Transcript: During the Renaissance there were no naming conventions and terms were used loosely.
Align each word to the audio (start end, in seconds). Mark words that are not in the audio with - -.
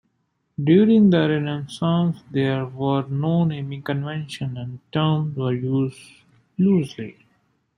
During 0.63 1.11
the 1.11 1.29
Renaissance 1.29 2.21
there 2.31 2.65
were 2.65 3.05
no 3.07 3.43
naming 3.43 3.83
conventions 3.83 4.57
and 4.57 4.79
terms 4.91 5.37
were 5.37 5.53
used 5.53 5.95
loosely. 6.57 7.17